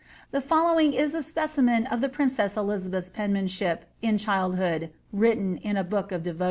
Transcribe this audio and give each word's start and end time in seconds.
The 0.31 0.41
following 0.41 0.95
is 0.95 1.13
a 1.13 1.21
specimen 1.21 1.85
of 1.85 2.01
the 2.01 2.09
princess 2.09 2.57
Elizabeth's 2.57 3.11
penmanship, 3.11 3.85
in 4.01 4.17
childhooc^ 4.17 4.89
written 5.13 5.57
in 5.57 5.77
a 5.77 5.83
book 5.83 6.11
of 6.11 6.23
devotion.' 6.23 6.39